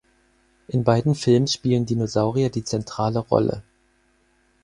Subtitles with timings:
[0.67, 3.61] In beiden Filmen spielen Dinosaurier die zentrale Rolle.